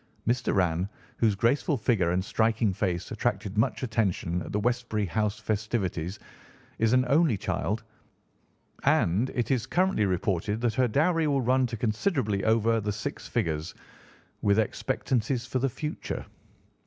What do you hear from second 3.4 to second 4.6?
much attention at the